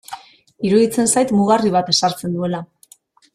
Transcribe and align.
Iruditzen 0.69 1.11
zait 1.13 1.33
mugarri 1.41 1.75
bat 1.77 1.93
ezartzen 1.97 2.35
duela. 2.39 2.63